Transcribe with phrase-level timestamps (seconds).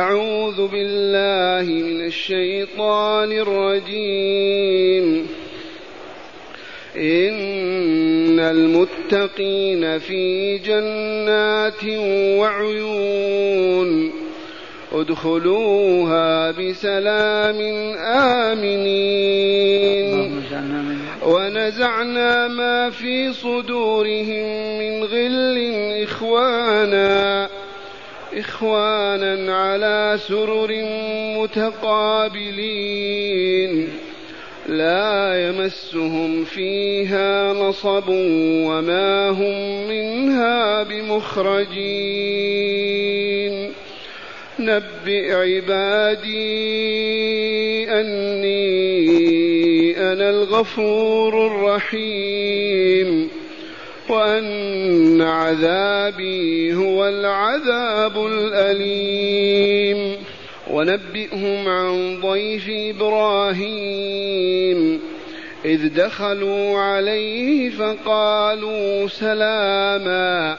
[0.00, 5.26] أعوذ بالله من الشيطان الرجيم.
[6.96, 11.84] إن المتقين في جنات
[12.38, 14.12] وعيون.
[14.92, 17.60] ادخلوها بسلام
[18.50, 19.20] آمنين.
[21.26, 25.58] ونزعنا ما في صدورهم من غل
[26.02, 27.49] إخوانا.
[28.40, 30.84] إخوانا على سرر
[31.38, 32.50] متقابلين.
[34.68, 42.20] لا يمسهم فيها نصب وما هم منها بمخرجين.
[44.58, 46.40] نبئ عبادي
[48.00, 49.00] أني
[50.12, 53.39] أنا الغفور الرحيم.
[54.10, 60.16] وأن عذابي هو العذاب الأليم.
[60.70, 63.90] ونبئهم عن ضيف إبراهيم.
[65.64, 70.56] إذ دخلوا عليه فقالوا سلاما.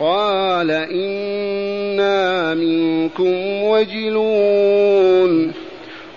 [0.00, 5.52] قال إنا منكم وجلون.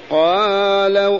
[0.10, 1.20] قالوا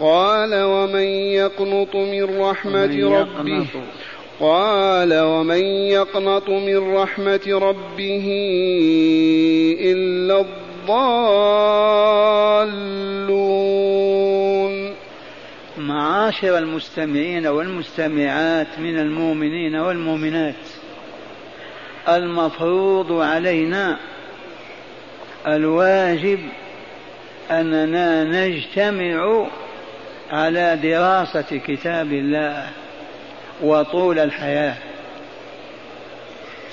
[0.00, 3.66] قال ومن يقنط من رحمة ربه
[4.40, 8.26] قال ومن يقنط من رحمة ربه
[9.80, 11.90] إلا الضالون.
[15.78, 20.54] معاشر المستمعين والمستمعات من المؤمنين والمؤمنات
[22.08, 23.98] المفروض علينا
[25.46, 26.38] الواجب
[27.50, 29.46] أننا نجتمع
[30.32, 32.68] على دراسة كتاب الله
[33.62, 34.74] وطول الحياة.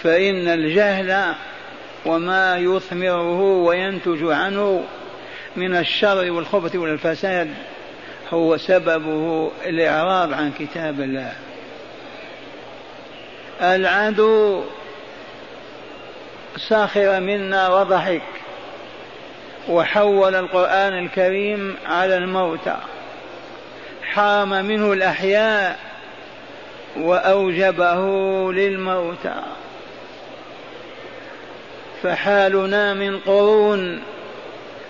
[0.04, 1.34] فإن الجهل
[2.06, 4.84] وما يثمره وينتج عنه
[5.56, 7.50] من الشر والخبث والفساد
[8.34, 11.34] هو سببه الإعراض عن كتاب الله.
[13.62, 14.64] العدو
[16.70, 18.22] ساخر منا وضحك
[19.70, 22.78] وحول القرآن الكريم على الموتى.
[24.14, 25.80] حام منه الأحياء
[26.98, 28.02] وأوجبه
[28.54, 29.42] للموتى.
[32.04, 34.02] فحالنا من قرون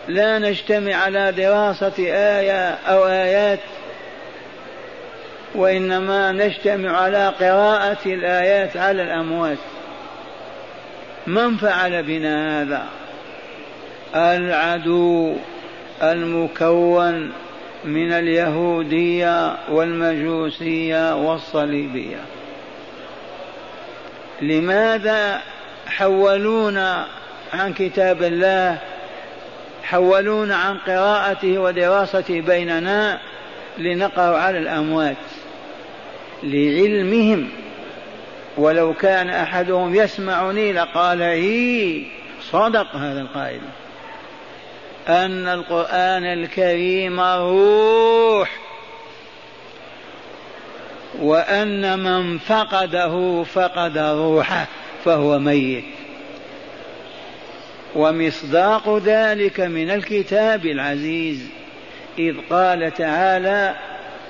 [0.08, 3.60] لا نجتمع على دراسة آية أو آيات
[5.56, 9.58] وإنما نجتمع على قراءة الآيات على الأموات.
[11.28, 12.84] من فعل بنا هذا؟
[14.16, 15.36] العدو
[16.04, 17.34] المكون
[17.88, 22.20] من اليهودية والمجوسية والصليبية.
[24.42, 25.42] لماذا
[25.88, 27.06] حولونا
[27.54, 28.78] عن كتاب الله
[29.84, 33.20] حولونا عن قراءته ودراسته بيننا
[33.78, 35.18] لنقرأ على الأموات؟
[36.44, 37.50] لعلمهم.
[38.58, 42.04] ولو كان أحدهم يسمعني لقال هي
[42.52, 43.62] صدق هذا القائل.
[45.08, 48.50] أن القرآن الكريم روح
[51.20, 54.68] وأن من فقده فقد روحه
[55.06, 55.84] فهو ميت.
[57.96, 61.50] ومصداق ذلك من الكتاب العزيز
[62.20, 63.76] إذ قال تعالى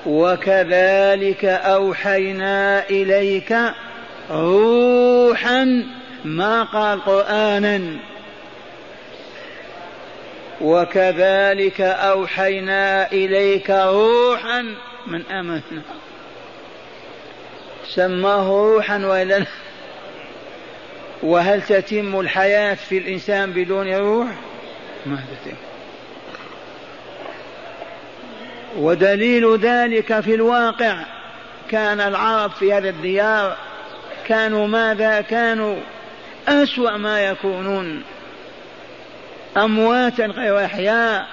[0.06, 3.58] وكذلك أوحينا إليك
[4.32, 5.84] روحا
[6.26, 7.82] ما قال قرآنا
[10.62, 14.76] وكذلك أوحينا إليك روحا
[15.08, 15.82] من أمرنا
[17.88, 19.46] سماه روحا وإلا
[21.24, 24.28] وهل تتم الحياة في الإنسان بدون روح؟
[25.06, 25.56] ما تتم.
[28.78, 31.06] ودليل ذلك في الواقع.
[31.70, 33.58] كان العرب في هذه الديار.
[34.28, 35.76] كانوا ماذا؟ كانوا
[36.48, 38.04] أسوأ ما يكونون.
[39.58, 41.28] أمواتا غير أحياء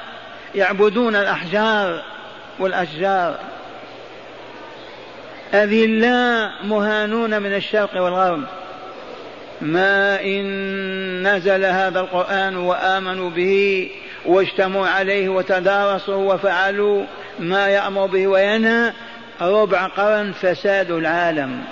[0.54, 2.02] يعبدون الأحجار
[2.58, 3.38] والأشجار.
[5.54, 8.42] أذلاء مهانون من الشرق والغرب.
[9.60, 13.90] ما إن نزل هذا القرآن وآمنوا به
[14.26, 17.04] واجتمعوا عليه وتدارسوا وفعلوا
[17.38, 18.92] ما يأمر به وينهى
[19.40, 21.64] ربع قرن فساد العالم.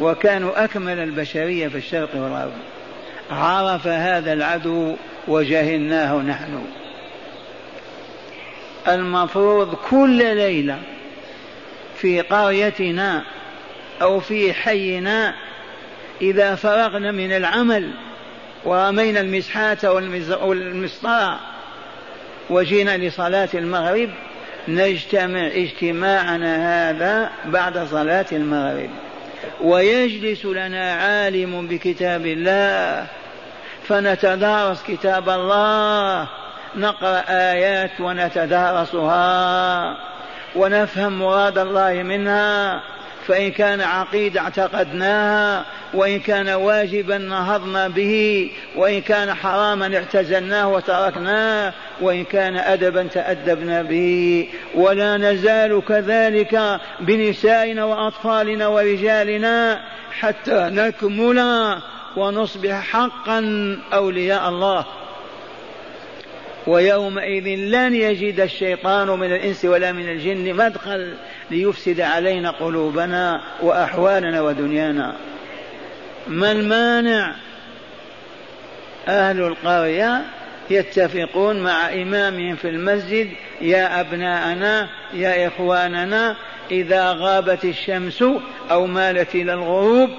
[0.00, 2.52] وكانوا أكمل البشرية في الشرق والغرب.
[3.30, 4.96] عرف هذا العدو
[5.28, 6.64] وجهلناه نحن.
[8.88, 10.78] المفروض كل ليلة
[11.96, 13.24] في قريتنا
[14.02, 15.34] أو في حينا
[16.22, 17.90] إذا فرغنا من العمل
[18.64, 19.92] ورمينا المسحاة
[20.42, 21.40] والمسطرة
[22.50, 24.10] وجينا لصلاة المغرب
[24.68, 28.90] نجتمع اجتماعنا هذا بعد صلاة المغرب.
[29.60, 33.06] ويجلس لنا عالم بكتاب الله
[33.90, 36.26] فنتدارس كتاب الله
[36.76, 39.96] نقرأ آيات ونتدارسها
[40.56, 42.80] ونفهم مراد الله منها
[43.26, 45.64] فإن كان عقيدة اعتقدناها
[45.94, 54.48] وإن كان واجبا نهضنا به وإن كان حراما اعتزلناه وتركناه وإن كان أدبا تأدبنا به.
[54.74, 59.80] ولا نزال كذلك بنسائنا وأطفالنا ورجالنا
[60.20, 61.38] حتى نكمل
[62.16, 63.40] ونصبح حقا
[63.92, 64.84] أولياء الله.
[66.66, 71.14] ويومئذ لن يجد الشيطان من الإنس ولا من الجن مدخل
[71.50, 75.16] ليفسد علينا قلوبنا وأحوالنا ودنيانا.
[76.26, 77.34] ما المانع؟
[79.08, 80.22] أهل القرية
[80.70, 83.28] يتفقون مع إمامهم في المسجد
[83.60, 86.36] يا أبناءنا يا إخواننا
[86.70, 88.24] إذا غابت الشمس
[88.70, 90.10] أو مالت إلى الغروب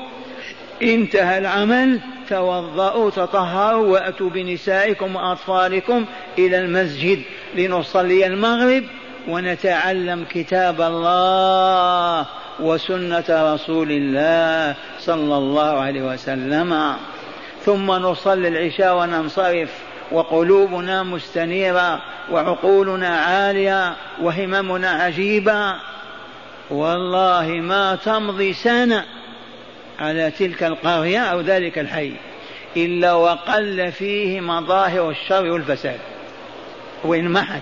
[0.83, 1.99] انتهى العمل
[2.29, 6.05] توضأوا تطهروا وأتوا بنسائكم وأطفالكم
[6.37, 7.21] إلى المسجد
[7.55, 8.83] لنصلي المغرب
[9.27, 12.25] ونتعلم كتاب الله
[12.59, 16.95] وسنة رسول الله صلى الله عليه وسلم.
[17.65, 19.69] ثم نصلي العشاء وننصرف
[20.11, 22.01] وقلوبنا مستنيرة
[22.31, 25.75] وعقولنا عالية وهممنا عجيبة.
[26.69, 29.05] والله ما تمضي سنة
[30.01, 32.11] على تلك القرية أو ذلك الحي
[32.77, 35.99] إلا وقل فيه مظاهر الشر والفساد.
[37.03, 37.61] وإن محت.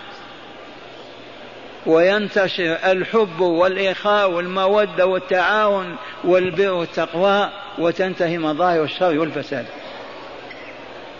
[1.86, 9.65] وينتشر الحب والإخاء والمودة والتعاون والبر والتقوى وتنتهي مظاهر الشر والفساد.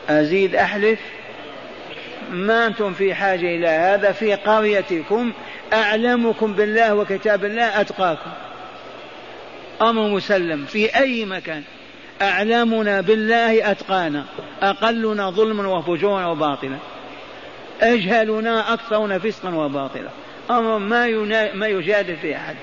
[0.10, 1.00] أزيد أحلف.
[2.32, 5.32] ما أنتم في حاجة إلى هذا؟ في قريتكم
[5.74, 8.32] أعلمكم بالله وكتاب الله أتقاكم.
[9.82, 11.64] أمر مسلم في أي مكان.
[12.22, 14.26] أعلمنا بالله أتقانا.
[14.62, 16.78] أقلنا ظلما وفجورا وباطلا.
[17.82, 20.10] أجهلنا أكثرنا فسقا وباطلا.
[20.52, 21.54] أمر ما, ينا...
[21.54, 22.56] ما يجادل فيه أحد.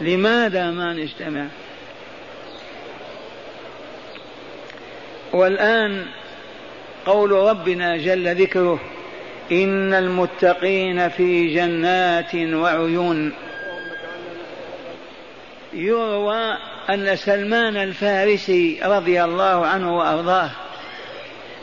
[0.00, 1.46] لماذا ما نجتمع؟
[5.32, 6.06] والآن
[7.06, 8.80] قول ربنا جل ذكره
[9.52, 13.32] إن المتقين في جنات وعيون.
[15.74, 16.56] يروى
[16.90, 20.50] أن سلمان الفارسي رضي الله عنه وأرضاه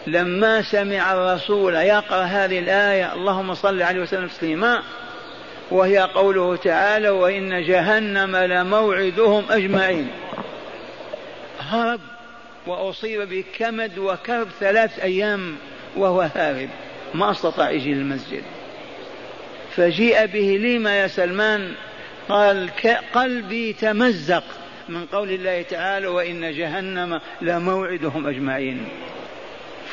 [0.08, 4.84] لما سمع الرسول يقرأ هذه الآية اللهم صل عليه وسلم تسليما
[5.72, 10.08] وهي قوله تعالى وإن جهنم لموعدهم أجمعين
[11.60, 12.00] هرب
[12.68, 15.56] وأصيب بكمد وكرب ثلاث أيام
[15.98, 16.70] وهو هارب
[17.14, 18.44] ما استطاع يجي للمسجد.
[19.76, 21.74] فجيء به لما يا سلمان
[22.30, 22.69] قال
[23.14, 24.44] قلبي تمزق
[24.90, 28.88] من قول الله تعالى وإن جهنم لموعدهم أجمعين.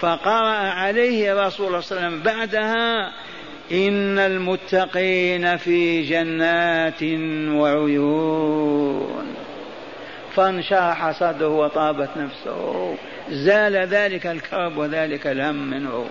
[0.00, 3.12] فقرأ عليه رسول الله صلى الله عليه وسلم بعدها
[3.72, 7.02] إن المتقين في جنات
[7.56, 9.34] وعيون.
[10.34, 12.94] فانشرح صدره وطابت نفسه.
[13.30, 16.06] زال ذلك الكرب وذلك الهم منه.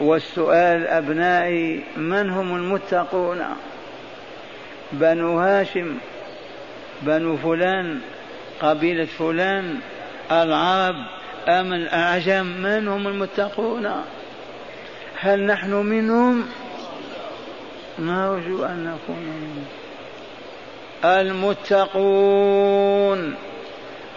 [0.00, 3.44] والسؤال أبنائي من هم المتقون؟
[4.92, 5.98] بنو هاشم
[7.02, 8.00] بنو فلان
[8.60, 9.78] قبيلة فلان
[10.32, 10.94] العرب
[11.48, 13.90] أم الأعجم من هم المتقون؟
[15.20, 16.48] هل نحن منهم؟
[17.98, 19.64] نرجو أن نكون منهم.
[21.04, 22.56] المتقون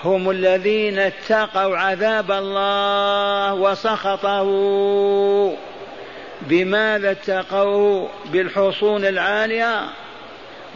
[0.03, 4.49] هم الذين اتقوا عذاب الله وسخطه
[6.41, 9.89] بماذا اتقوا بالحصون العالية؟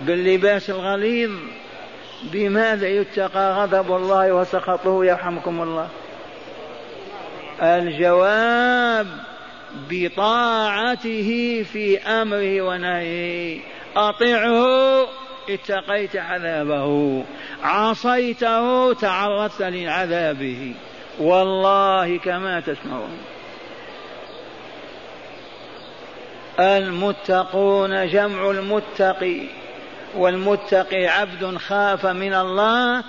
[0.01, 1.31] باللباس الغليظ
[2.23, 5.87] بماذا يتقى غضب الله وسخطه يرحمكم الله؟
[7.61, 9.07] الجواب
[9.89, 13.59] بطاعته في أمره ونهيه.
[13.95, 15.07] أطعه
[15.49, 17.23] اتقيت عذابه.
[17.63, 20.73] عصيته تعرضت لعذابه.
[21.19, 23.17] والله كما تسمعون.
[26.59, 29.62] المتقون جمع المتقي.
[30.15, 33.03] والمتقي عبد خاف من الله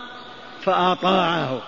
[0.63, 1.63] فأطاعه.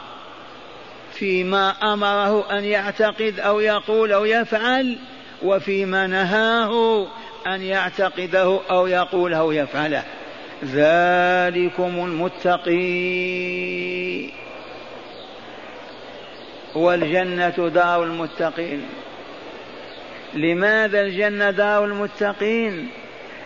[1.12, 4.98] فيما أمره أن يعتقد أو يقول أو يفعل
[5.42, 7.06] وفيما نهاه
[7.46, 10.02] أن يعتقده أو يقول أو يفعله.
[10.64, 12.76] ذلكم المتقي.
[16.74, 18.82] والجنة دار المتقين.
[20.34, 22.90] لماذا الجنة دار المتقين؟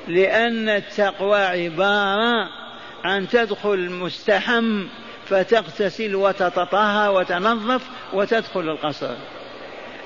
[0.08, 2.48] لأن التقوى عبارة
[3.04, 4.86] عن تدخل مستحم
[5.26, 9.14] فتغتسل وتتطهر وتنظف وتدخل القصر.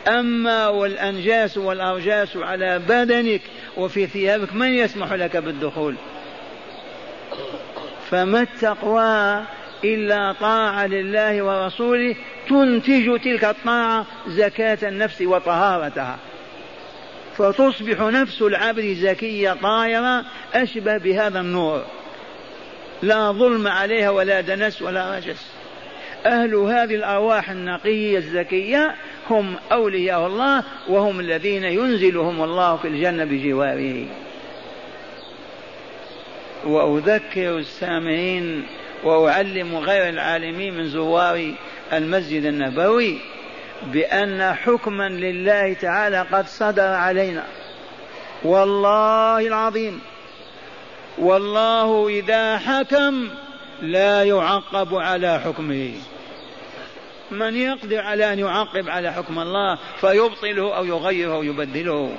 [0.09, 3.41] أما والأنجاس والأرجاس على بدنك
[3.77, 5.95] وفي ثيابك من يسمح لك بالدخول؟
[8.11, 9.45] فما التقوى
[9.85, 12.17] إلا طاعة لله ورسوله
[12.49, 16.19] تنتج تلك الطاعة زكاة النفس وطهارتها.
[17.39, 20.25] فتصبح نفس العبد زكية طاهرة
[20.55, 21.85] أشبه بهذا النور
[23.03, 25.47] لا ظلم عليها ولا دنس ولا رجس.
[26.27, 28.95] أهل هذه الأرواح النقية الزكية
[29.31, 34.07] هم أولياء الله وهم الذين ينزلهم الله في الجنة بجواره.
[36.67, 38.67] وأذكر السامعين
[39.05, 41.55] وأعلم غير العالمين من زوار
[41.93, 43.19] المسجد النبوي
[43.87, 47.45] بأن حكما لله تعالى قد صدر علينا.
[48.45, 50.01] والله العظيم.
[51.19, 53.29] والله إذا حكم
[53.83, 55.93] لا يعقب على حكمه.
[57.31, 62.17] من يقدر على أن يعقب على حكم الله فيبطله أو يغيره أو يبدله.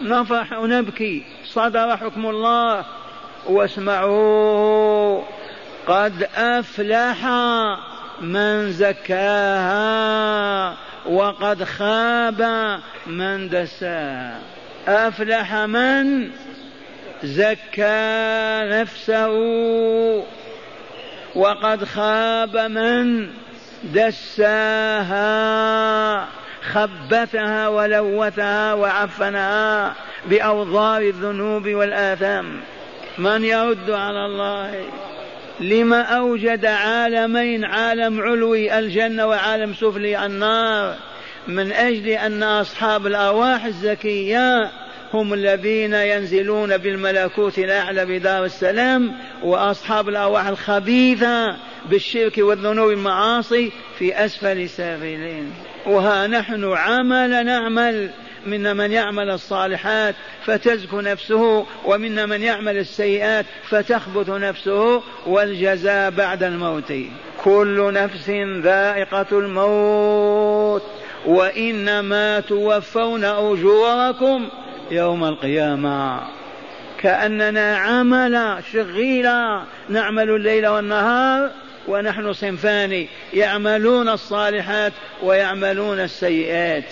[0.00, 1.24] نفرح ونبكي.
[1.44, 2.84] صدر حكم الله.
[3.46, 5.22] واسمعوا
[5.86, 7.26] قد أفلح
[8.20, 9.72] من زكاها
[11.06, 12.42] وقد خاب
[13.06, 14.38] من دساها.
[14.88, 16.30] أفلح من
[17.22, 19.32] زكى نفسه
[21.34, 23.28] وقد خاب من
[23.94, 25.32] دساها.
[26.72, 29.94] خبثها ولوثها وعفنها
[30.26, 32.60] بأوضار الذنوب والآثام.
[33.18, 34.84] من يرد على الله؟
[35.60, 40.94] لما أوجد عالمين عالم علوي الجنة وعالم سفلي النار.
[41.48, 44.70] من أجل أن أصحاب الأرواح الزكية
[45.14, 51.56] هم الذين ينزلون بالملكوت الأعلى بدار السلام وأصحاب الأرواح الخبيثة
[51.90, 55.52] بالشرك والذنوب والمعاصي في أسفل السافلين.
[55.86, 58.10] وها نحن عمل نعمل.
[58.46, 66.92] منا من يعمل الصالحات فتزكو نفسه ومنا من يعمل السيئات فتخبث نفسه والجزاء بعد الموت.
[67.44, 68.30] كل نفس
[68.62, 70.82] ذائقة الموت.
[71.26, 74.48] وإنما توفون أجوركم
[74.90, 76.20] يوم القيامة.
[76.98, 81.50] كأننا عمل شغيلا نعمل الليل والنهار
[81.88, 86.84] ونحن صنفان يعملون الصالحات ويعملون السيئات.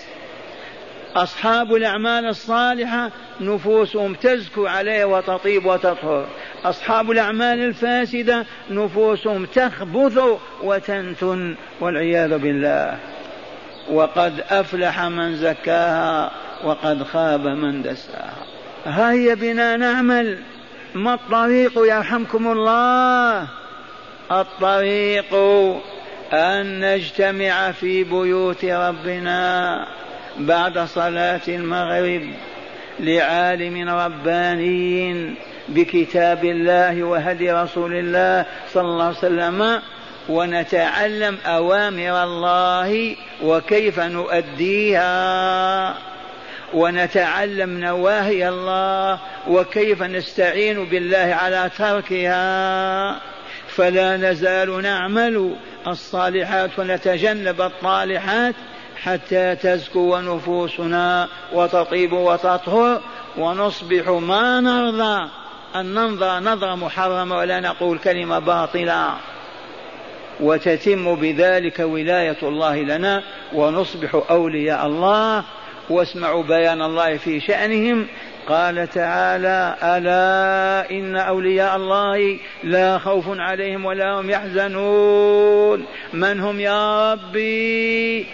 [1.17, 6.27] أصحاب الأعمال الصالحة نفوسهم تزكو عليه وتطيب وتطهر.
[6.65, 10.19] أصحاب الأعمال الفاسدة نفوسهم تخبث
[10.63, 12.99] وتنتن والعياذ بالله.
[13.91, 16.31] وقد أفلح من زكاها
[16.65, 18.47] وقد خاب من دساها.
[18.85, 20.39] هيا بنا نعمل.
[20.95, 23.47] ما الطريق يرحمكم الله؟
[24.33, 25.35] الطريق
[26.33, 29.87] أن نجتمع في بيوت ربنا.
[30.39, 32.23] بعد صلاة المغرب
[33.01, 35.35] لعالم رباني
[35.69, 38.45] بكتاب الله وهدي رسول الله
[38.75, 39.81] صلى الله عليه وسلم
[40.29, 45.15] ونتعلم أوامر الله وكيف نؤديها
[46.75, 49.19] ونتعلم نواهي الله
[49.49, 53.21] وكيف نستعين بالله على تركها.
[53.69, 55.55] فلا نزال نعمل
[55.87, 58.55] الصالحات ونتجنب الطالحات
[59.05, 63.01] حتى تزكو نفوسنا وتطيب وتطهر
[63.39, 65.29] ونصبح ما نرضى
[65.77, 69.15] أن ننظر نظرة محرمة ولا نقول كلمة باطلة.
[70.41, 75.45] وتتم بذلك ولاية الله لنا ونصبح أولياء الله.
[75.91, 78.07] واسمعوا بيان الله في شأنهم.
[78.49, 85.87] قال تعالى ألا إن أولياء الله لا خوف عليهم ولا هم يحزنون.
[86.13, 88.27] من هم يا ربي؟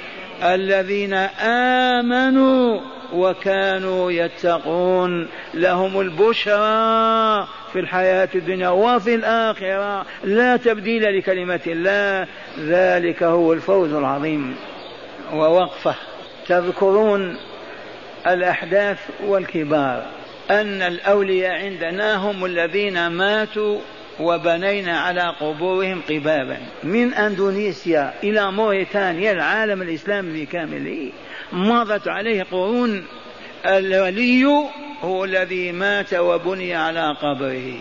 [0.43, 1.15] الذين
[1.95, 2.81] آمنوا
[3.13, 5.29] وكانوا يتقون.
[5.55, 10.07] لهم البشرى في الحياة الدنيا وفي الآخرة.
[10.25, 12.27] لا تبديل لكلمة الله.
[12.59, 14.57] ذلك هو الفوز العظيم.
[15.33, 15.95] ووقفة.
[16.47, 17.37] تذكرون
[18.27, 20.07] الأحداث والكبار.
[20.51, 23.79] أن الأولياء عندنا هم الذين ماتوا
[24.21, 31.13] وبنينا على قبورهم قبابا من أندونيسيا إلى موريتانيا العالم الإسلامي بكامله
[31.53, 33.07] مضت عليه قرون.
[33.67, 34.45] الولي
[35.03, 37.75] هو الذي مات وبني على قبره.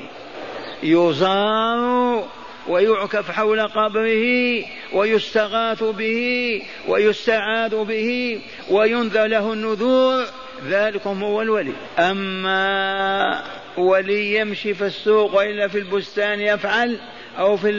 [0.84, 2.24] يزار
[2.68, 4.26] ويعكف حول قبره
[4.94, 8.40] ويستغاث به ويستعاذ به
[8.72, 10.26] وينذر له النذور.
[10.68, 11.74] ذلكم هو الولي.
[12.00, 13.44] أما
[13.78, 16.98] ولي يمشي في السوق وإلا في البستان يفعل
[17.38, 17.70] أو في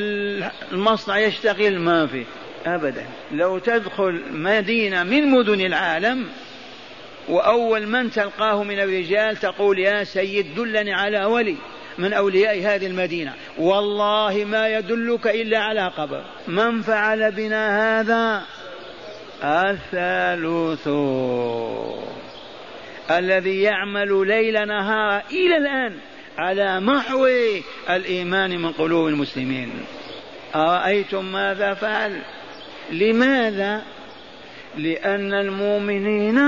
[0.73, 2.25] المصنع يشتغل ما في
[2.67, 3.07] أبدا.
[3.33, 6.27] لو تدخل مدينة من مدن العالم
[7.29, 11.57] وأول من تلقاه من الرجال تقول يا سيد دلني على ولي
[11.99, 13.35] من أولياء هذه المدينة.
[13.59, 16.25] والله ما يدلك إلا على قبر.
[16.49, 18.43] من فعل بنا هذا؟
[19.45, 20.89] الثالوث
[23.11, 25.93] الذي يعمل ليل نهار إلى الآن
[26.39, 27.27] على محو
[27.91, 29.73] الإيمان من قلوب المسلمين.
[30.55, 32.23] أرأيتم ماذا فعل؟
[32.91, 33.83] لماذا؟
[34.77, 36.41] لأن المؤمنين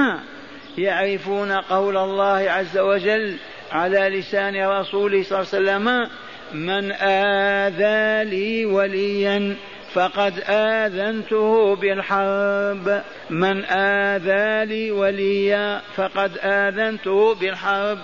[0.79, 3.37] يعرفون قول الله عز وجل
[3.73, 6.09] على لسان رسوله صلى الله عليه وسلم
[6.55, 9.57] من آذى لي وليا
[9.95, 13.03] فقد آذنته بالحرب.
[13.31, 17.99] من آذى لي وليا فقد آذنته بالحرب.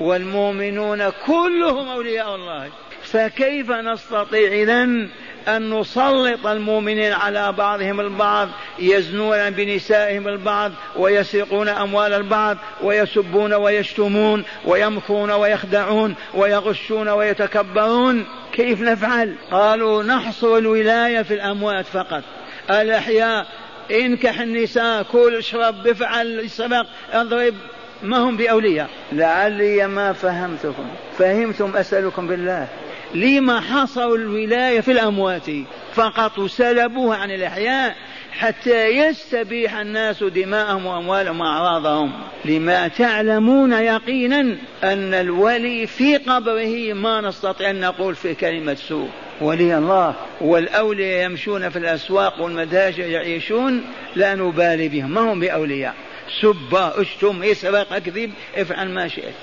[0.00, 2.68] والمؤمنون كلهم أولياء الله.
[3.02, 5.08] فكيف نستطيع إذن
[5.48, 8.48] أن نسلط المؤمنين على بعضهم البعض
[8.78, 18.26] يزنون بنسائهم البعض ويسرقون أموال البعض ويسبون ويشتمون ويمكرون ويخدعون ويغشون ويتكبرون؟
[18.58, 22.22] كيف نفعل؟ قالوا نحصر الولاية في الأموات فقط.
[22.70, 23.46] الأحياء
[23.90, 27.54] انكح النساء كل اشرب افعل السبق اضرب
[28.02, 28.88] ما هم بأولياء.
[29.12, 30.86] لعلي ما فهمتكم.
[31.18, 32.68] فهمتم أسألكم بالله.
[33.14, 35.46] لما حصروا الولاية في الأموات
[35.94, 37.96] فقط سلبوها عن الأحياء
[38.38, 42.12] حتى يستبيح الناس دماءهم وأموالهم وأعراضهم.
[42.44, 44.40] لما تعلمون يقينا
[44.84, 49.08] أن الولي في قبره ما نستطيع أن نقول في كلمة سوء.
[49.40, 53.84] ولي الله والأولياء يمشون في الأسواق والمتاجر يعيشون
[54.16, 55.10] لا نبالي بهم.
[55.10, 55.94] ما هم بأولياء؟
[56.42, 59.34] سب اشتم اسرق اكذب افعل ما شئت.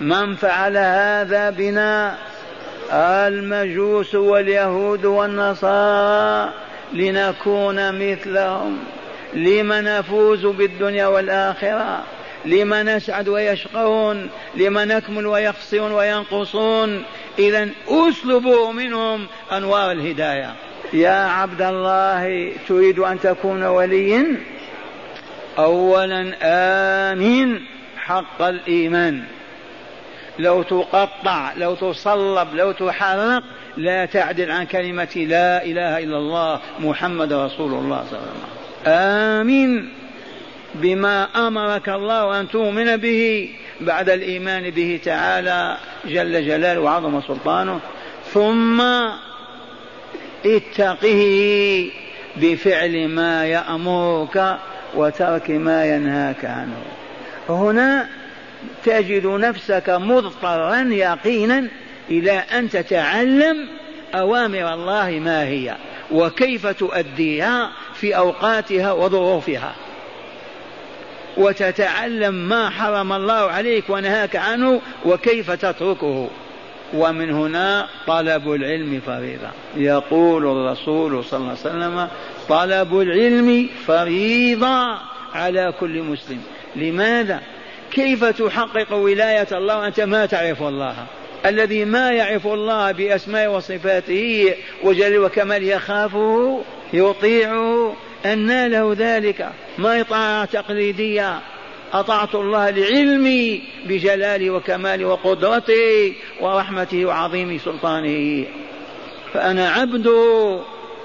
[0.00, 2.16] من فعل هذا بنا؟
[2.92, 6.52] المجوس واليهود والنصارى.
[6.94, 8.78] لنكون مثلهم.
[9.34, 12.04] لم نفوز بالدنيا والآخرة.
[12.44, 14.30] لم نسعد ويشقون.
[14.56, 17.02] لم نكمل ويخسرون وينقصون.
[17.38, 20.54] إذا أسلبوا منهم أنوار الهداية.
[20.92, 24.36] يا عبد الله تريد أن تكون وليا؟
[25.58, 26.32] أولا
[27.12, 29.22] آمين حق الإيمان.
[30.38, 33.42] لو تقطع لو تصلب لو تحرق
[33.76, 38.54] لا تعدل عن كلمة لا إله إلا الله محمد رسول الله صلى الله عليه وسلم.
[38.86, 39.92] آمين
[40.74, 47.80] بما أمرك الله أن تؤمن به بعد الإيمان به تعالى جل جلاله وعظم سلطانه.
[48.32, 48.80] ثم
[50.46, 51.90] اتقه
[52.36, 54.58] بفعل ما يأمرك
[54.94, 56.82] وترك ما ينهاك عنه.
[57.48, 58.08] هنا
[58.84, 61.68] تجد نفسك مضطرا يقينا
[62.10, 63.68] إلى ان تتعلم
[64.14, 65.76] أوامر الله ما هي
[66.12, 69.74] وكيف تؤديها في أوقاتها وظروفها.
[71.36, 76.28] وتتعلم ما حرم الله عليك ونهاك عنه وكيف تتركه.
[76.94, 79.48] ومن هنا طلب العلم فريضة.
[79.76, 82.08] يقول الرسول صلى الله عليه وسلم
[82.48, 84.98] طلب العلم فريضة
[85.34, 86.42] على كل مسلم.
[86.76, 87.40] لماذا؟
[87.90, 90.96] كيف تحقق ولاية الله وأنت ما تعرف الله؟
[91.46, 96.60] الذي ما يعرف الله بأسماء وصفاته وجل وكمال يخافه
[96.92, 99.48] يطيعه أن له ذلك.
[99.78, 101.40] ما طاعة تقليدية؟
[101.92, 108.44] أطعت الله لعلمي بجلاله وكماله وقدرته ورحمته وعظيم سلطانه.
[109.32, 110.60] فأنا عبده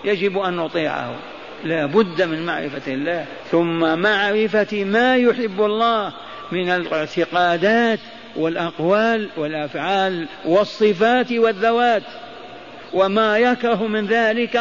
[0.06, 1.16] يجب أن نطيعه
[1.64, 3.26] لا بد من معرفة الله.
[3.52, 6.14] ثم معرفة ما يحب الله
[6.52, 8.00] من الاعتقادات
[8.36, 12.04] والأقوال والأفعال والصفات والذوات
[12.94, 14.60] وما يكره من ذلك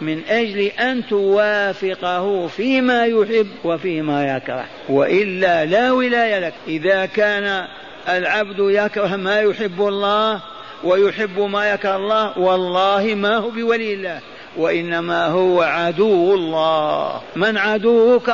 [0.00, 4.64] من أجل أن توافقه فيما يحب وفيما يكره.
[4.88, 6.54] وإلا لا ولاية لك.
[6.68, 7.66] إذا كان
[8.08, 10.40] العبد يكره ما يحب الله
[10.84, 14.20] ويحب ما يكره الله والله ما هو بولي الله
[14.56, 17.20] وإنما هو عدو الله.
[17.36, 18.30] من عدوك؟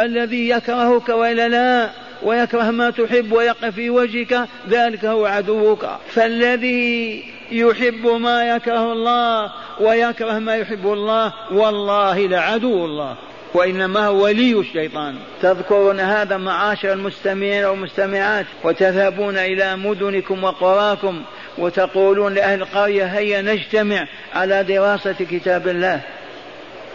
[0.00, 2.03] الذي يكرهك وإلا لا.
[2.24, 5.86] ويكره ما تحب ويقف في وجهك ذلك هو عدوك.
[6.08, 13.16] فالذي يحب ما يكره الله ويكره ما يحب الله والله لعدو الله
[13.54, 15.16] وإنما هو ولي الشيطان.
[15.42, 21.22] تذكرون هذا معاشر المستمعين والمستمعات وتذهبون إلى مدنكم وقراكم
[21.58, 26.00] وتقولون لأهل القرية هيا نجتمع على دراسة كتاب الله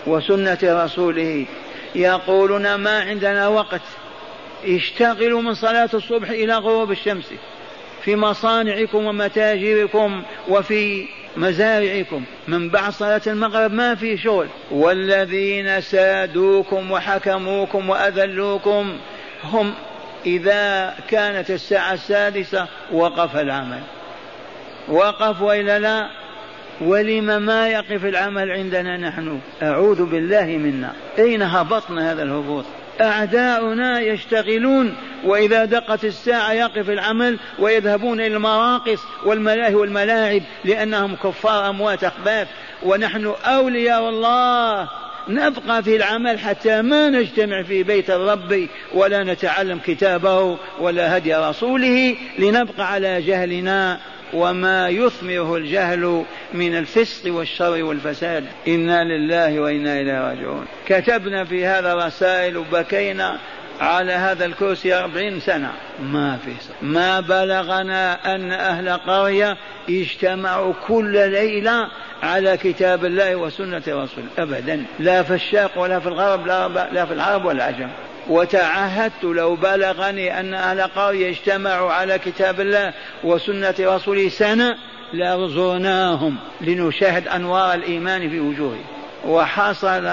[0.08, 1.46] وسنة رسوله.
[1.96, 3.82] يقولون ما عندنا وقت.
[4.66, 7.34] اشتغلوا من صلاة الصبح إلى غروب الشمس
[8.04, 11.06] في مصانعكم ومتاجركم وفي
[11.38, 12.24] مزارعكم.
[12.48, 14.48] من بعد صلاة المغرب ما في شغل.
[14.72, 18.98] والذين سادوكم وحكموكم وأذلوكم
[19.44, 19.74] هم
[20.26, 23.82] إذا كانت الساعة السادسة وقف العمل.
[24.88, 26.10] وقف وإلا لا؟
[26.82, 30.94] ولم ما يقف العمل عندنا نحن؟ أعوذ بالله منا.
[31.20, 32.66] أين هبطنا هذا الهبوط؟
[33.02, 42.04] أعداؤنا يشتغلون وإذا دقت الساعة يقف العمل ويذهبون إلى المراقص والملاهي والملاعب لأنهم كفار أموات
[42.04, 42.48] أخباث
[42.84, 44.90] ونحن أولياء الله.
[45.28, 52.16] نبقى في العمل حتى ما نجتمع في بيت الرب ولا نتعلم كتابه ولا هدي رسوله
[52.40, 54.00] لنبقى على جهلنا.
[54.34, 58.46] وما يثمره الجهل من الفسق والشر والفساد.
[58.68, 60.66] إنا لله وإنا إليه راجعون.
[60.88, 63.40] كتبنا في هذا رسائل وبكينا
[63.80, 65.72] على هذا الكرسي أربعين سنة.
[66.04, 66.76] ما في صح.
[66.82, 69.58] ما بلغنا أن أهل قرية
[69.90, 71.88] اجتمعوا كل ليلة
[72.24, 74.28] على كتاب الله وسنة رسوله.
[74.38, 74.86] أبدا.
[75.00, 76.48] لا في الشرق ولا في الغرب
[76.94, 77.90] لا في العرب ولا العجم
[78.28, 84.76] وتعهدت لو بلغني أن أهل قرية اجتمعوا على كتاب الله وسنة رسوله سنة
[85.14, 88.84] لزرناهم لنشاهد أنوار الإيمان في وجوههم.
[89.26, 90.06] وحصل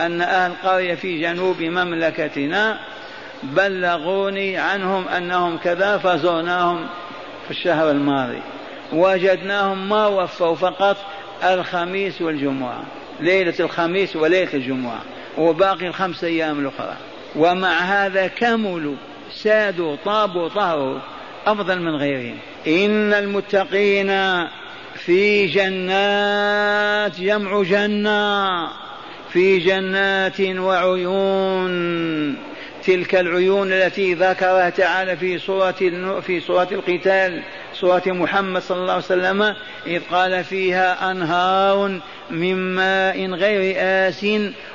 [0.00, 2.78] أن أهل قرية في جنوب مملكتنا
[3.42, 6.86] بلغوني عنهم أنهم كذا فزرناهم
[7.44, 8.42] في الشهر الماضي.
[8.92, 10.96] وجدناهم ما وفوا فقط
[11.44, 12.82] الخميس والجمعة
[13.20, 15.00] ليلة الخميس وليلة الجمعة
[15.38, 16.96] وباقي الخمس أيام الأخرى.
[17.36, 18.96] ومع هذا كملوا
[19.32, 20.98] سادوا طابوا طهروا
[21.46, 22.38] أفضل من غيرهم.
[22.66, 24.08] إن المتقين
[24.94, 28.68] في جنات جمع جنة
[29.32, 31.72] في جنات وعيون.
[32.84, 37.42] تلك العيون التي ذكرها تعالى في سورة في سورة القتال.
[37.82, 39.54] سورة محمد صلى الله عليه وسلم
[39.86, 44.26] إذ قال فيها أنهار من ماء غير آس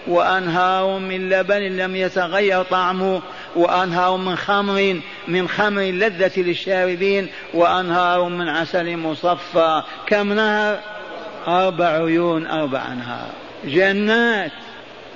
[0.08, 3.22] وأنهار من لبن لم يتغير طعمه
[3.56, 10.80] وأنهار من خمر من خمر لذة للشاربين وأنهار من عسل مصفى كم نهر؟
[11.48, 13.30] أربع عيون أربع أنهار.
[13.66, 14.52] جنات.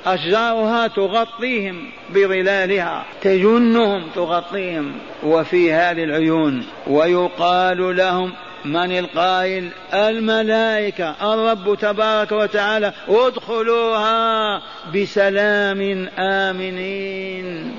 [0.05, 8.33] أشجارها تغطيهم بظلالها تجنهم تغطيهم وفي هذه العيون ويقال لهم
[8.65, 14.61] من القائل؟ الملائكة الرب تبارك وتعالى ادخلوها
[14.95, 17.71] بسلام آمنين.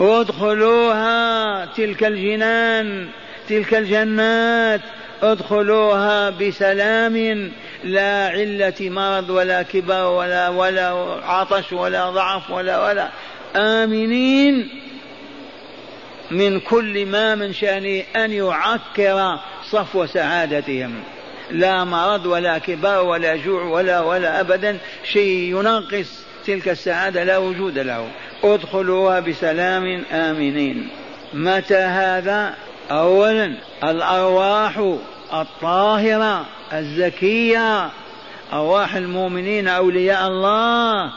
[0.00, 3.08] ادخلوها تلك الجنان
[3.48, 4.80] تلك الجنات
[5.22, 7.50] ادخلوها بسلام
[7.84, 10.90] لا علة مرض ولا كبر ولا ولا
[11.24, 13.08] عطش ولا ضعف ولا ولا.
[13.56, 14.68] آمنين
[16.30, 19.38] من كل ما من شأنه أن يعكر
[19.70, 21.02] صفو سعادتهم.
[21.50, 24.78] لا مرض ولا كبر ولا جوع ولا ولا أبدا.
[25.04, 28.08] شيء ينقص تلك السعادة لا وجود له.
[28.44, 30.88] ادخلوها بسلام آمنين.
[31.34, 32.54] متى هذا؟
[32.90, 34.96] أولا الأرواح
[35.32, 37.90] الطاهرة الزكية.
[38.52, 41.10] أرواح المؤمنين أولياء الله.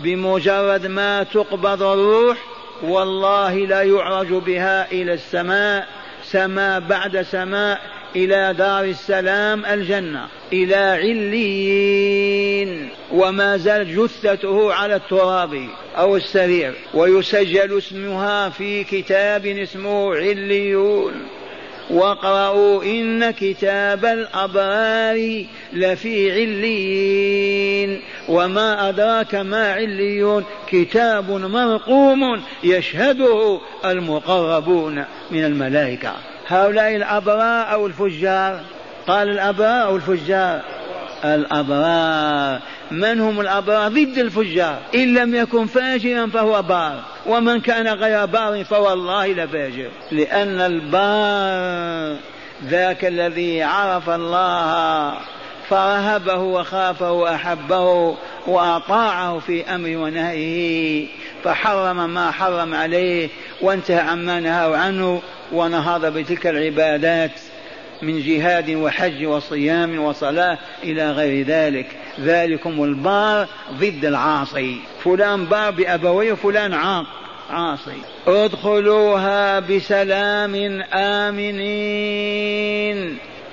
[0.00, 2.38] بمجرد ما تقبض الروح
[2.82, 5.86] والله لا يعرج بها إلى السماء.
[6.24, 7.80] سماء بعد سماء
[8.16, 12.22] إلى دار السلام الجنة إلى عليين.
[13.12, 16.74] وما زال جثته على التراب أو السرير.
[16.94, 21.12] ويسجل اسمها في كتاب اسمه عليون.
[21.90, 28.00] واقرأوا إن كتاب الأبرار لفي عليين.
[28.28, 30.44] وما أدراك ما عليون.
[30.68, 36.31] كتاب مرقوم يشهده المقربون من الملائكة.
[36.48, 38.60] هؤلاء الأبرار أو الفجار؟
[39.06, 40.60] قال الأبرار أو الفجار؟
[41.24, 44.78] الأبرار من هم الأبرار ضد الفجار.
[44.94, 47.00] إن لم يكن فاجرا فهو بار.
[47.26, 52.16] ومن كان غير بار فوالله لفاجر لأن البار
[52.64, 55.14] ذاك الذي عرف الله
[55.68, 61.06] فرهبه وخافه وأحبه وأطاعه في أمر ونهيه
[61.44, 63.28] فحرم ما حرم عليه
[63.60, 65.22] وانتهى عما نهاه عنه.
[65.52, 67.30] ونهض بتلك العبادات
[68.02, 71.86] من جهاد وحج وصيام وصلاة إلى غير ذلك.
[72.20, 74.76] ذلكم البار ضد العاصي.
[75.04, 77.06] فلان بار بأبويه وفلان عاق
[77.50, 78.02] عاصي.
[78.26, 81.58] ادخلوها بسلام آمنين.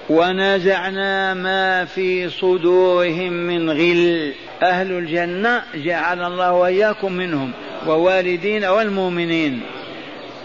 [0.10, 4.34] ونزعنا ما في صدورهم من غل.
[4.64, 7.52] أهل الجنة جعل الله وإياكم منهم
[7.88, 9.62] ووالدين والمؤمنين.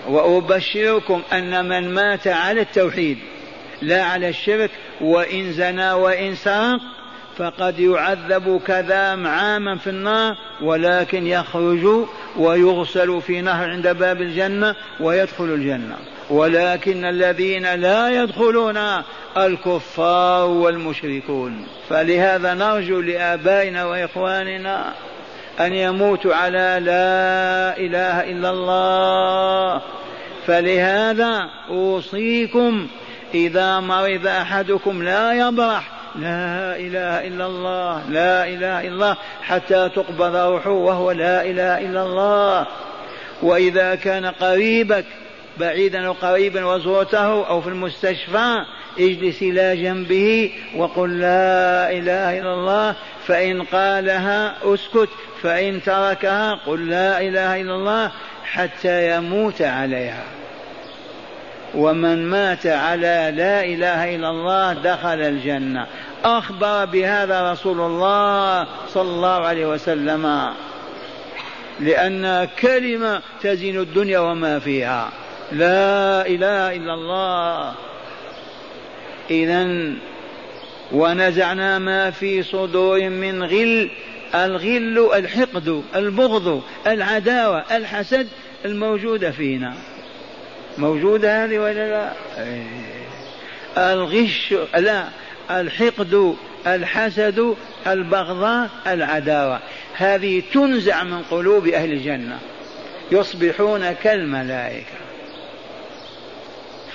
[0.08, 3.18] وأبشركم أن من مات على التوحيد
[3.82, 6.80] لا على الشرك وإن زنى وإن سرق
[7.36, 15.44] فقد يعذب كذا عاما في النار ولكن يخرج ويغسل في نهر عند باب الجنة ويدخل
[15.44, 15.96] الجنة.
[16.30, 18.78] ولكن الذين لا يدخلون
[19.36, 21.66] الكفار والمشركون.
[21.88, 24.94] فلهذا نرجو لآبائنا وإخواننا
[25.60, 29.82] أن يموتوا على لا إله إلا الله.
[30.46, 32.88] فلهذا أوصيكم
[33.34, 40.36] إذا مرض أحدكم لا يبرح لا إله إلا الله لا إله إلا الله حتى تقبض
[40.36, 42.66] روحه وهو لا إله إلا الله.
[43.42, 45.04] وإذا كان قريبك
[45.58, 48.64] بعيدا أو قريبا وزرته أو في المستشفى
[48.98, 52.94] اجلس إلى جنبه وقل لا إله إلا الله
[53.26, 55.08] فإن قالها اسكت
[55.44, 58.10] فإن تركها قل لا إله إلا الله
[58.44, 60.24] حتى يموت عليها.
[61.74, 65.86] ومن مات على لا إله إلا الله دخل الجنة.
[66.24, 70.52] أخبر بهذا رسول الله صلى الله عليه وسلم
[71.80, 75.08] لأن كلمة تزين الدنيا وما فيها.
[75.52, 77.74] لا إله إلا الله.
[79.30, 79.92] اذا
[80.92, 83.90] ونزعنا ما في صدورهم من غل
[84.34, 88.28] الغل الحقد البغض العداوة الحسد
[88.64, 89.74] الموجودة فينا.
[90.78, 92.64] موجودة هذه ولا لا؟ إيه.
[93.78, 95.04] الغش لا.
[95.50, 96.34] الحقد
[96.66, 97.54] الحسد
[97.86, 99.60] البغضاء العداوة.
[99.94, 102.38] هذه تنزع من قلوب أهل الجنة.
[103.12, 104.86] يصبحون كالملائكة.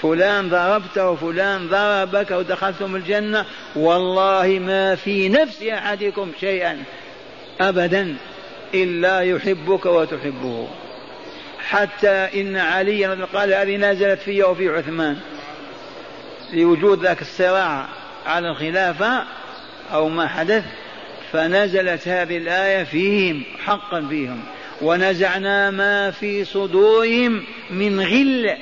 [0.02, 6.84] فلان ضربته وفلان ضربك ودخلتم الجنة والله ما في نفس أحدكم شيئا.
[7.62, 8.16] أبدا
[8.74, 10.68] إلا يحبك وتحبه.
[11.60, 15.18] حتى إن عليا قال هذه نزلت في وفي عثمان.
[16.54, 17.86] لوجود ذاك الصراع
[18.26, 19.24] على الخلافة
[19.94, 20.64] أو ما حدث
[21.32, 24.44] فنزلت هذه الآية فيهم حقا فيهم.
[24.82, 28.58] ونزعنا ما في صدورهم من غل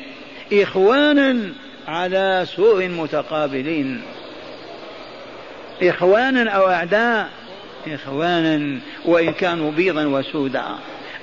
[0.53, 1.53] إخوانا
[1.87, 4.01] على سوء متقابلين.
[5.81, 7.29] إخوانا أو أعداء
[7.87, 10.63] إخوانا وإن كانوا بيضا وسودا.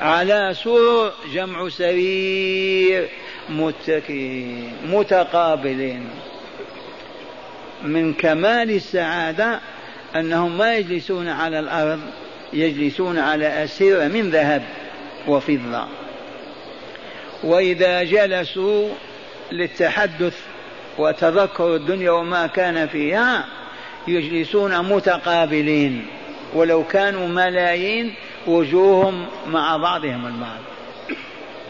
[0.01, 3.09] على سرر جمع سرير
[3.49, 6.09] متكئين متقابلين.
[7.85, 9.61] من كمال السعادة
[10.17, 12.01] أنهم ما يجلسون على الأرض
[12.53, 14.63] يجلسون على أسرة من ذهب
[15.29, 15.87] وفضة.
[17.45, 18.89] وإذا جلسوا
[19.53, 20.41] للتحدث
[20.99, 23.45] وتذكر الدنيا وما كان فيها
[24.09, 26.07] يجلسون متقابلين.
[26.55, 28.15] ولو كانوا ملايين
[28.47, 30.61] وجوههم مع بعضهم البعض.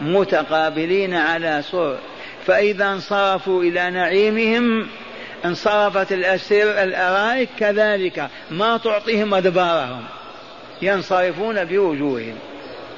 [0.01, 1.97] متقابلين على سور
[2.45, 4.87] فإذا انصرفوا إلى نعيمهم
[5.45, 8.29] انصرفت الأسر الأرائك كذلك.
[8.51, 10.03] ما تعطيهم أدبارهم.
[10.81, 12.35] ينصرفون بوجوههم.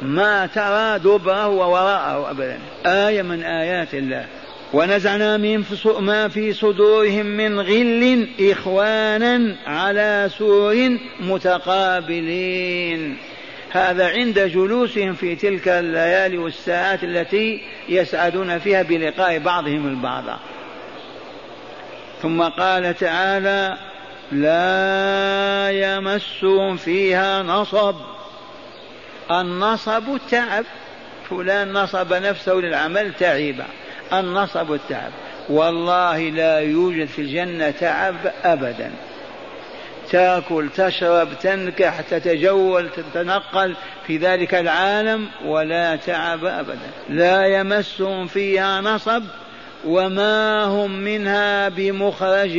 [0.01, 2.59] ما ترى دبره ووراءه أبدا.
[2.85, 4.25] آية من آيات الله.
[4.73, 5.63] ونزعنا من
[5.99, 13.17] ما في صدورهم من غل إخوانا على سور متقابلين.
[13.71, 20.23] هذا عند جلوسهم في تلك الليالي والساعات التي يسعدون فيها بلقاء بعضهم البعض.
[22.21, 23.77] ثم قال تعالى
[24.31, 27.95] لا يمسهم فيها نصب.
[29.31, 30.65] النصب التعب
[31.29, 33.55] فلان نصب نفسه للعمل تعب
[34.13, 35.11] النصب التعب
[35.49, 38.91] والله لا يوجد في الجنة تعب أبدا.
[40.11, 43.75] تأكل تشرب تنكح تتجول تتنقل
[44.07, 46.89] في ذلك العالم ولا تعب ابدا.
[47.09, 49.23] لا يمسهم فيها نصب
[49.85, 52.57] وما هم منها بمخرجين.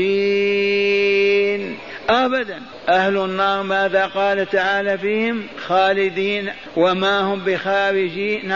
[2.11, 2.63] أبدا.
[2.89, 6.51] أهل النار ماذا قال تعالى فيهم؟ خالدين.
[6.77, 8.55] وما هم بخارجين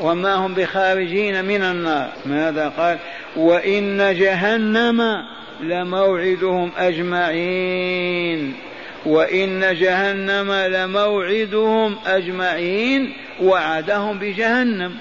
[0.00, 2.08] وما هم بخارجين من النار.
[2.26, 2.98] ماذا قال؟
[3.36, 5.02] وإن جهنم
[5.60, 8.54] لموعدهم أجمعين.
[9.06, 13.12] وإن جهنم لموعدهم أجمعين.
[13.42, 14.94] وعدهم بجهنم.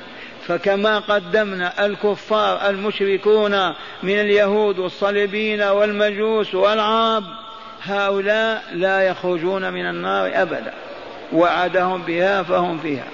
[0.48, 3.70] فكما قدمنا الكفار المشركون
[4.04, 7.24] من اليهود والصليبين والمجوس والعرب
[7.84, 10.74] هؤلاء لا يخرجون من النار أبدا.
[11.34, 13.06] وعدهم بها فهم فيها.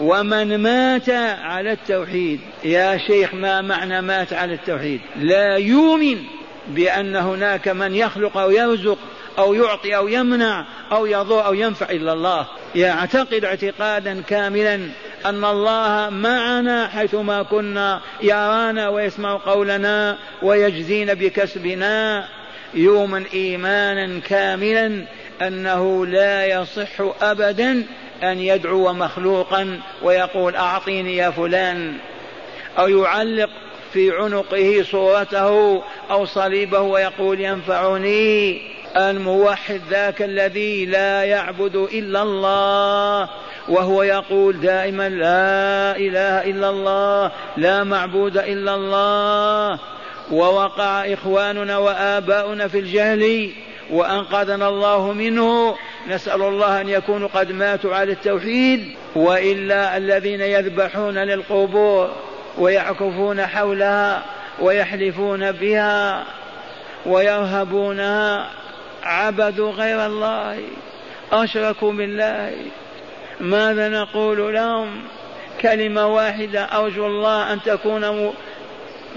[0.00, 6.18] ومن مات على التوحيد يا شيخ ما معنى مات على التوحيد؟ لا يؤمن
[6.68, 8.98] بأن هناك من يخلق أو يرزق
[9.38, 12.46] أو يعطي أو يمنع أو يضر أو ينفع إلا الله.
[12.74, 14.74] يعتقد اعتقادا كاملا
[15.26, 22.24] أن الله معنا حيثما كنا يرانا ويسمع قولنا ويجزينا بكسبنا.
[22.76, 25.04] يؤمن إيمانا كاملا
[25.42, 27.84] أنه لا يصح أبدا
[28.22, 31.94] أن يدعو مخلوقا ويقول أعطيني يا فلان
[32.78, 33.50] أو يعلق
[33.92, 38.60] في عنقه صورته أو صليبه ويقول ينفعني
[38.96, 43.28] الموحد ذاك الذي لا يعبد إلا الله
[43.68, 49.78] وهو يقول دائما لا إله إلا الله لا معبود إلا الله.
[50.30, 53.50] ووقع إخواننا وآباؤنا في الجهل
[53.90, 55.76] وأنقذنا الله منه.
[56.08, 62.12] نسأل الله أن يكونوا قد ماتوا على التوحيد وإلا الذين يذبحون للقبور
[62.58, 64.22] ويعكفون حولها
[64.60, 66.24] ويحلفون بها
[67.06, 68.50] ويرهبونها
[69.02, 70.58] عبدوا غير الله.
[71.32, 72.52] أشركوا بالله.
[73.40, 75.02] ماذا نقول لهم؟
[75.60, 76.60] كلمة واحدة.
[76.64, 78.32] أرجو الله أن تكون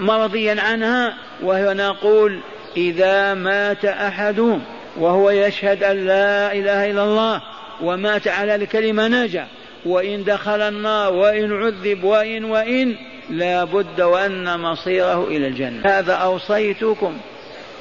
[0.00, 2.40] مرضيا عنها وهو نقول
[2.76, 4.62] إذا مات أحدهم
[4.96, 7.42] وهو يشهد أن لا إله إلا الله
[7.82, 9.46] ومات على الكلمة نجا
[9.86, 12.96] وإن دخل النار وإن عذب وإن وإن
[13.30, 15.80] لا بد وأن مصيره إلى الجنة.
[15.84, 17.18] هذا أوصيتكم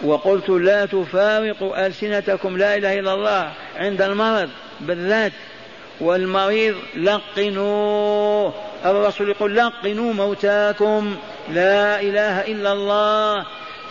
[0.04, 4.50] وقلت لا تفارقوا ألسنتكم لا إله إلا الله عند المرض
[4.82, 5.32] بالذات.
[6.02, 8.54] والمريض لقنوه.
[8.86, 11.16] الرسول يقول لقنوا موتاكم.
[11.54, 13.46] لا إله إلا الله.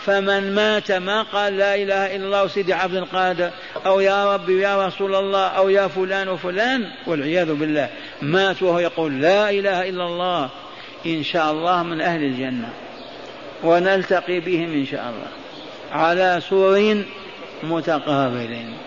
[0.05, 3.49] فمن مات ما قال لا إله إلا الله سيدي عبد القادر.
[3.85, 7.89] أو يا ربي يا رسول الله أو يا فلان وفلان والعياذ بالله.
[8.21, 10.49] مات وهو يقول لا إله إلا الله.
[11.05, 12.69] إن شاء الله من أهل الجنة.
[13.63, 15.27] ونلتقي بهم إن شاء الله.
[15.91, 17.03] على سور
[17.63, 18.77] متقابلين.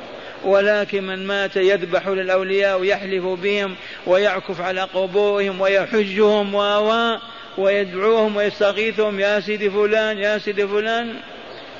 [0.44, 3.74] ولكن من مات يذبح للأولياء ويحلف بهم
[4.06, 7.18] ويعكف على قبورهم ويحجهم و
[7.58, 11.14] ويدعوهم ويستغيثهم يا سيدي فلان يا سيدي فلان.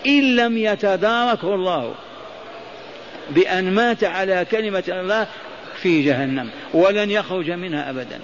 [0.07, 1.95] إن لم يتداركه الله
[3.31, 5.27] بأن مات على كلمة الله
[5.83, 8.21] في جهنم ولن يخرج منها أبدا.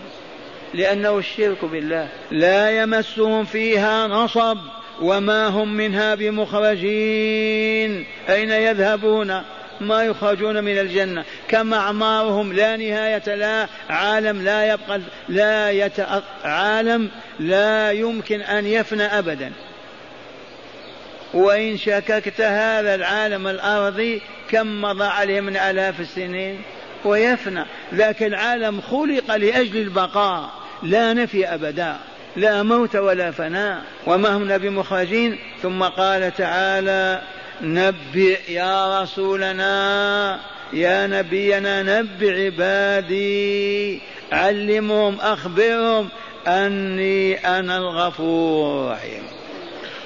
[0.74, 2.08] لأنه الشرك بالله.
[2.30, 4.58] لا يمسهم فيها نصب
[5.00, 8.06] وما هم منها بمخرجين.
[8.28, 9.42] أين يذهبون؟
[9.80, 11.24] ما يخرجون من الجنة.
[11.48, 16.06] كم أعمارهم لا نهاية لا عالم لا يبقى لا يت...
[16.44, 17.10] عالم
[17.40, 19.52] لا يمكن أن يفنى أبدا.
[21.34, 26.62] وإن شككت هذا العالم الأرضي كم مضى عليه من آلاف السنين؟
[27.04, 27.64] ويفنى.
[27.92, 30.50] لكن العالم خلق لأجل البقاء.
[30.82, 31.96] لا نفي أبدا.
[32.36, 33.82] لا موت ولا فناء.
[34.06, 37.22] وما هم بمخرجين ثم قال تعالى
[37.62, 40.40] نبئ يا رسولنا
[40.72, 44.00] يا نبينا نبئ عبادي.
[44.32, 46.08] علمهم أخبرهم
[46.46, 48.92] أني أنا الغفور.
[48.92, 49.22] الرحيم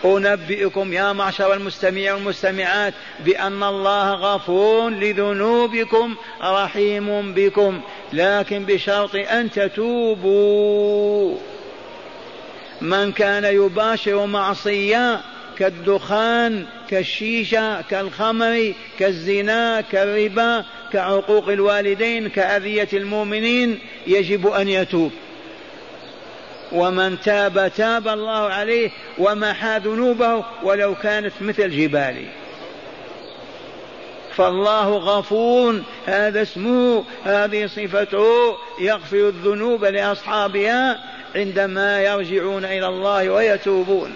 [0.04, 7.80] أنبئكم يا معشر المستمعين والمستمعات بأن الله غفور لذنوبكم رحيم بكم.
[8.12, 11.36] لكن بشرط أن تتوبوا.
[12.80, 15.20] من كان يباشر معصية
[15.58, 25.12] كالدخان كالشيشة كالخمر كالزنا كالربا كعقوق الوالدين كأذية المؤمنين يجب أن يتوب.
[26.72, 32.24] ومن تاب تاب الله عليه ومحى ذنوبه ولو كانت مثل الجبال
[34.34, 40.98] فالله غفور هذا اسمه هذه صفته يغفر الذنوب لأصحابها
[41.34, 44.12] عندما يرجعون إلى الله ويتوبون.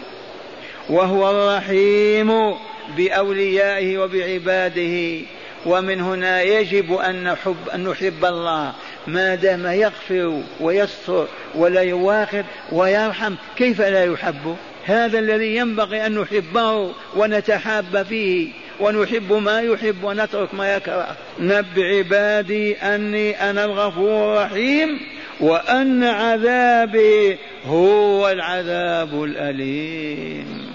[0.89, 2.55] وهو الرحيم
[2.97, 5.26] بأوليائه وبعباده.
[5.66, 8.72] ومن هنا يجب أن نحب أن نحب الله.
[9.07, 16.93] ما دام يغفر ويستر ولا يواخذ ويرحم كيف لا يحب؟ هذا الذي ينبغي أن نحبه
[17.16, 18.49] ونتحاب فيه.
[18.80, 21.16] ونحب ما يحب ونترك ما يكره.
[21.41, 25.01] نب عبادي أني أنا الغفور الرحيم
[25.41, 30.66] وأن عذابي هو العذاب الأليم.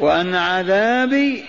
[0.00, 1.44] وأن عذابي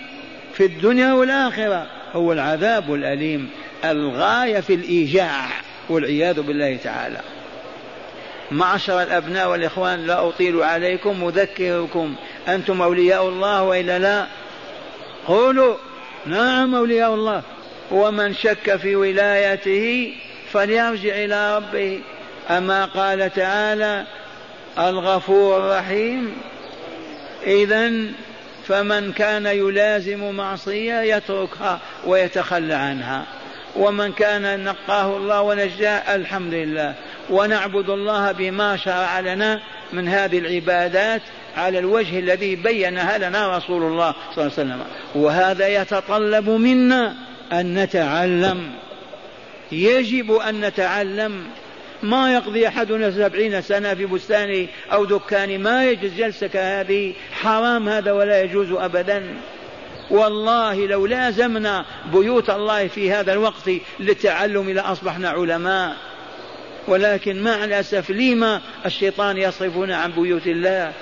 [0.54, 3.50] في الدنيا والآخرة هو العذاب الأليم
[3.86, 5.48] الغاية في الإيجاع
[5.90, 7.20] والعياذ بالله تعالى.
[8.52, 12.16] معشر الأبناء والإخوان لا أطيل عليكم أذكركم.
[12.48, 14.26] أنتم أولياء الله وإلا لا؟
[15.28, 15.76] قولوا
[16.26, 17.42] نعم أولياء الله.
[17.92, 20.14] ومن شك في ولايته
[20.52, 22.00] فليرجع إلى ربه.
[22.50, 24.06] أما قال تعالى
[24.80, 26.38] الغفور الرحيم.
[27.48, 27.92] إذا
[28.68, 33.26] فمن كان يلازم معصية يتركها ويتخلى عنها.
[33.76, 36.94] ومن كان نقاه الله ونجاه الحمد لله.
[37.30, 39.60] ونعبد الله بما شرع لنا
[39.94, 41.22] من هذه العبادات
[41.58, 44.84] على الوجه الذي بينها لنا رسول الله صلى الله عليه وسلم.
[45.16, 47.16] وهذا يتطلب منا
[47.52, 48.72] أن نتعلم.
[49.72, 51.46] يجب أن نتعلم
[52.04, 58.12] ما يقضي أحدنا سبعين سنة في بستان أو دكان ما يجوز جلسة كهذه حرام هذا
[58.12, 59.24] ولا يجوز أبدا.
[60.10, 65.96] والله لو لازمنا بيوت الله في هذا الوقت للتعلم لأصبحنا علماء.
[66.88, 70.94] ولكن مع الأسف لما الشيطان يصرفنا عن بيوت الله؟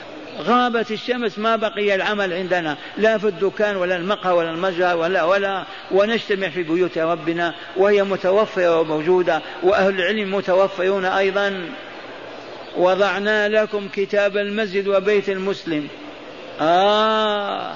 [0.42, 2.78] غابت الشمس ما بقي العمل عندنا.
[2.98, 8.80] لا في الدكان ولا المقهى ولا المجهى ولا ولا ونجتمع في بيوت ربنا وهي متوفرة
[8.80, 11.66] وموجودة وأهل العلم متوفرون أيضا.
[12.78, 15.88] وضعنا لكم كتاب المسجد وبيت المسلم.
[16.62, 17.74] آه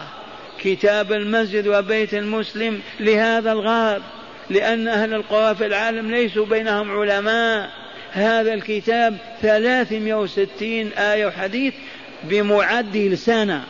[0.60, 4.02] كتاب المسجد وبيت المسلم لهذا الغرض
[4.50, 7.70] لأن أهل القرى في العالم ليسوا بينهم علماء.
[8.12, 11.74] هذا الكتاب ثلاثمائة وستين آية وحديث
[12.24, 13.64] بمعدل سنة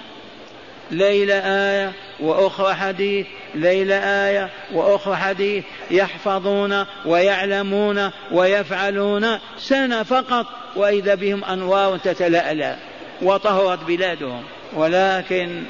[0.91, 5.64] ليلة آية وأخرى حديث ليلة آية وأخرى حديث.
[5.91, 10.45] يحفظون ويعلمون ويفعلون سنة فقط
[10.76, 12.76] وإذا بهم أنوار تتلألأ
[13.22, 14.43] وطهرت بلادهم.
[14.74, 15.64] ولكن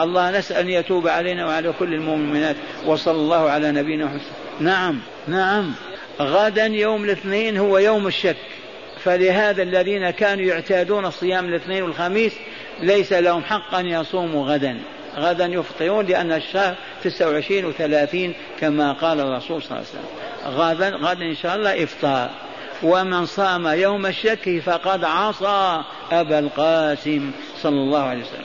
[0.00, 2.56] الله نسأل أن يتوب علينا وعلى كل المؤمنات.
[2.86, 4.20] وصلى الله على نبينا محمد.
[4.60, 5.72] نعم نعم.
[6.20, 8.36] غدا يوم الاثنين هو يوم الشك.
[9.04, 12.32] فلهذا الذين كانوا يعتادون صيام الاثنين والخميس
[12.80, 14.78] ليس لهم حق أن يصوموا غدا.
[15.16, 16.74] غدا يفطرون لأن الشهر
[17.04, 20.58] 29 و30 كما قال الرسول صلى الله عليه وسلم.
[20.60, 22.30] غدا غدا إن شاء الله إفطار.
[22.82, 25.82] ومن صام يوم الشك فقد عصى
[26.12, 27.30] أبا القاسم
[27.62, 28.44] صلى الله عليه وسلم.